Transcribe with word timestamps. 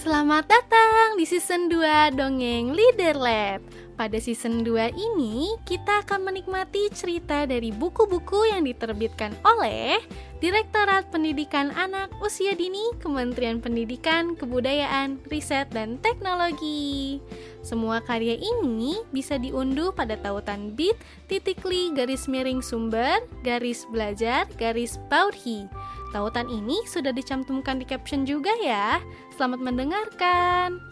Selamat 0.00 0.48
datang 0.48 1.20
di 1.20 1.28
season 1.28 1.68
2 1.68 2.16
Dongeng 2.16 2.72
Leader 2.72 3.20
Lab. 3.20 3.60
Pada 4.00 4.16
season 4.16 4.64
2 4.64 4.96
ini, 4.96 5.52
kita 5.68 6.00
akan 6.00 6.24
menikmati 6.24 6.88
cerita 6.88 7.44
dari 7.44 7.68
buku-buku 7.68 8.48
yang 8.48 8.64
diterbitkan 8.64 9.36
oleh 9.44 10.00
Direktorat 10.40 11.12
Pendidikan 11.12 11.68
Anak 11.76 12.08
Usia 12.24 12.56
Dini 12.56 12.96
Kementerian 12.96 13.60
Pendidikan, 13.60 14.40
Kebudayaan, 14.40 15.20
Riset, 15.28 15.68
dan 15.68 16.00
Teknologi. 16.00 17.20
Semua 17.60 18.00
karya 18.00 18.40
ini 18.40 19.04
bisa 19.12 19.36
diunduh 19.36 19.92
pada 19.92 20.16
tautan 20.16 20.72
bit.ly 20.72 21.92
garis 21.92 22.24
miring 22.24 22.64
sumber 22.64 23.20
garis 23.44 23.84
belajar 23.92 24.48
garis 24.56 24.96
baudhi. 25.12 25.68
Tautan 26.10 26.50
ini 26.50 26.82
sudah 26.90 27.14
dicantumkan 27.14 27.78
di 27.78 27.86
caption 27.86 28.26
juga 28.26 28.50
ya. 28.58 28.98
Selamat 29.38 29.62
mendengarkan. 29.62 30.82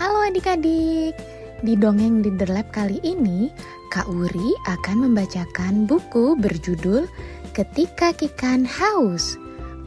Halo 0.00 0.24
adik-adik, 0.24 1.12
di 1.60 1.74
Dongeng 1.76 2.24
Leader 2.24 2.48
Lab 2.48 2.72
kali 2.72 3.04
ini, 3.04 3.52
Kak 3.92 4.08
Uri 4.08 4.56
akan 4.64 5.10
membacakan 5.10 5.84
buku 5.84 6.32
berjudul 6.40 7.04
Ketika 7.52 8.16
Kikan 8.16 8.64
Haus. 8.64 9.36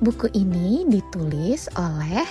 Buku 0.05 0.29
ini 0.37 0.85
ditulis 0.85 1.65
oleh 1.81 2.29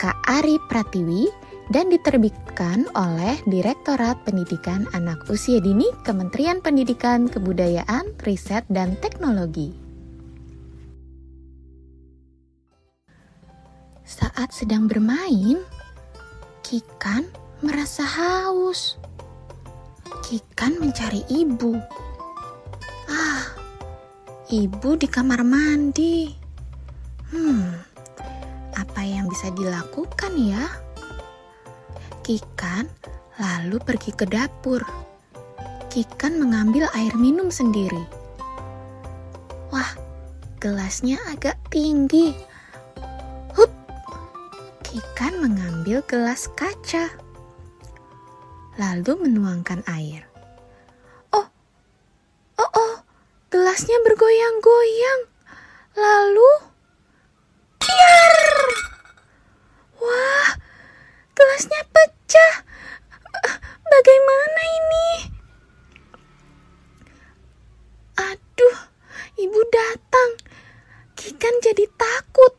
Kak 0.00 0.16
Ari 0.24 0.56
Pratiwi 0.72 1.28
dan 1.66 1.90
diterbitkan 1.90 2.86
oleh 2.94 3.42
Direktorat 3.50 4.22
Pendidikan 4.22 4.86
Anak 4.94 5.26
Usia 5.26 5.58
Dini 5.58 5.90
Kementerian 6.06 6.62
Pendidikan, 6.62 7.26
Kebudayaan, 7.26 8.14
Riset, 8.22 8.62
dan 8.70 8.94
Teknologi. 9.02 9.74
Saat 14.06 14.54
sedang 14.54 14.86
bermain, 14.86 15.58
Kikan 16.62 17.26
merasa 17.62 18.02
haus. 18.02 18.98
Kikan 20.26 20.78
mencari 20.78 21.22
ibu. 21.30 21.78
Ah, 23.06 23.42
ibu 24.50 24.90
di 24.98 25.06
kamar 25.06 25.42
mandi. 25.46 26.30
Hmm, 27.30 27.70
apa 28.74 29.02
yang 29.02 29.26
bisa 29.26 29.50
dilakukan 29.54 30.34
ya? 30.38 30.85
Kikan 32.26 32.90
lalu 33.38 33.78
pergi 33.78 34.10
ke 34.10 34.26
dapur. 34.26 34.82
Kikan 35.86 36.42
mengambil 36.42 36.90
air 36.98 37.14
minum 37.14 37.54
sendiri. 37.54 38.02
Wah, 39.70 39.94
gelasnya 40.58 41.22
agak 41.30 41.54
tinggi. 41.70 42.34
Hup! 43.54 43.70
Kikan 44.82 45.38
mengambil 45.38 46.02
gelas 46.10 46.50
kaca. 46.58 47.14
Lalu 48.74 49.30
menuangkan 49.30 49.86
air. 49.86 50.26
Oh, 51.30 51.46
oh, 52.58 52.70
oh, 52.74 52.94
gelasnya 53.54 54.02
bergoyang-goyang. 54.02 55.30
Lalu, 55.94 56.50
piar! 57.78 58.25
Ibu 69.36 69.60
datang. 69.68 70.30
Kikan 71.16 71.54
jadi 71.64 71.84
takut. 71.96 72.54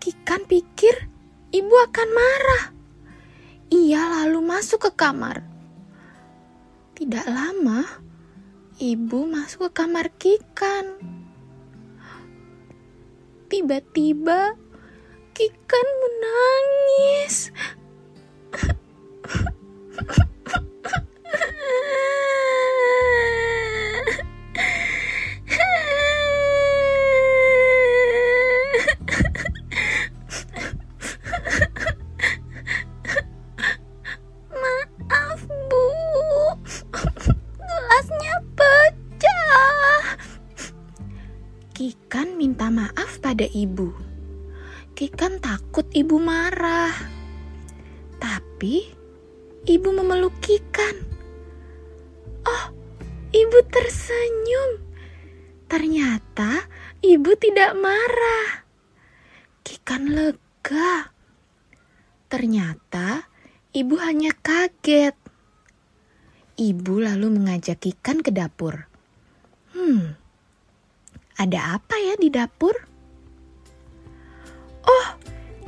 Kikan 0.00 0.44
pikir 0.48 1.08
ibu 1.52 1.74
akan 1.76 2.08
marah. 2.12 2.64
Ia 3.72 4.20
lalu 4.20 4.44
masuk 4.44 4.88
ke 4.88 4.90
kamar. 4.92 5.44
Tidak 6.92 7.26
lama, 7.28 7.84
ibu 8.76 9.24
masuk 9.28 9.72
ke 9.72 9.84
kamar 9.84 10.12
Kikan. 10.20 11.00
Tiba-tiba, 13.48 14.56
Kikan 15.32 15.86
menangis. 16.00 17.52
Maaf 43.42 43.50
pada 43.50 43.58
ibu. 43.58 43.90
Kikan 44.94 45.42
takut 45.42 45.86
ibu 45.90 46.14
marah. 46.22 46.94
Tapi 48.22 48.86
ibu 49.66 49.88
memeluk 49.90 50.38
Kikan. 50.38 50.94
Oh, 52.46 52.64
ibu 53.34 53.58
tersenyum. 53.66 54.78
Ternyata 55.66 56.70
ibu 57.02 57.34
tidak 57.34 57.74
marah. 57.74 58.62
Kikan 59.66 60.06
lega. 60.06 61.10
Ternyata 62.30 63.26
ibu 63.74 63.98
hanya 63.98 64.30
kaget. 64.38 65.18
Ibu 66.62 66.94
lalu 67.02 67.42
mengajak 67.42 67.82
Kikan 67.82 68.22
ke 68.22 68.30
dapur. 68.30 68.86
Hmm, 69.74 70.14
ada 71.40 71.80
apa 71.80 71.96
ya 71.98 72.14
di 72.20 72.30
dapur? 72.30 72.91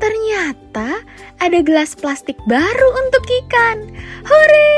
Ternyata 0.04 1.00
ada 1.40 1.64
gelas 1.64 1.96
plastik 1.96 2.36
baru 2.44 2.88
untuk 3.00 3.24
ikan. 3.24 3.88
Hore! 4.28 4.76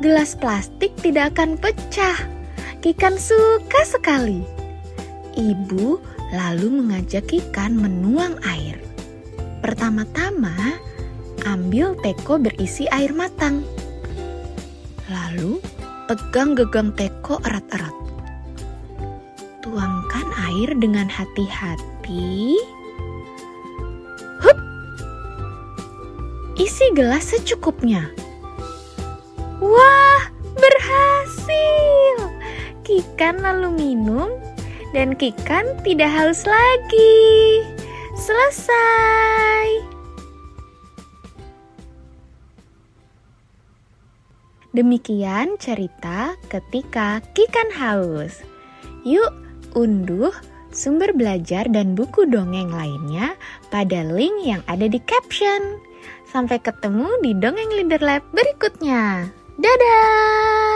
Gelas 0.00 0.32
plastik 0.32 0.96
tidak 1.04 1.36
akan 1.36 1.60
pecah. 1.60 2.16
Kikan 2.80 3.20
suka 3.20 3.84
sekali. 3.84 4.40
Ibu 5.36 6.00
lalu 6.32 6.72
mengajak 6.72 7.28
Kikan 7.28 7.76
menuang 7.76 8.40
air. 8.48 8.80
Pertama-tama, 9.60 10.80
ambil 11.44 12.00
teko 12.00 12.40
berisi 12.40 12.88
air 12.96 13.12
matang. 13.12 13.60
Lalu, 15.12 15.60
pegang 16.08 16.56
gegang 16.56 16.96
teko 16.96 17.44
erat-erat. 17.44 17.96
Tuangkan 19.60 20.28
air 20.48 20.72
dengan 20.80 21.12
hati-hati. 21.12 22.56
Isi 26.54 26.86
gelas 26.94 27.34
secukupnya. 27.34 28.14
Wah, 29.58 30.22
berhasil! 30.54 32.30
Kikan 32.86 33.42
lalu 33.42 33.74
minum 33.74 34.30
dan 34.94 35.18
Kikan 35.18 35.66
tidak 35.82 36.14
haus 36.14 36.46
lagi. 36.46 37.58
Selesai. 38.14 39.82
Demikian 44.70 45.58
cerita 45.58 46.38
ketika 46.46 47.18
Kikan 47.34 47.74
haus. 47.74 48.46
Yuk, 49.02 49.34
unduh 49.74 50.30
sumber 50.74 51.14
belajar 51.14 51.70
dan 51.70 51.94
buku 51.94 52.26
dongeng 52.26 52.74
lainnya 52.74 53.38
pada 53.70 54.02
link 54.02 54.42
yang 54.42 54.60
ada 54.66 54.90
di 54.90 54.98
caption. 55.06 55.78
Sampai 56.28 56.58
ketemu 56.58 57.06
di 57.22 57.30
Dongeng 57.38 57.70
Leader 57.78 58.02
Lab 58.02 58.26
berikutnya. 58.34 59.30
Dadah! 59.54 60.73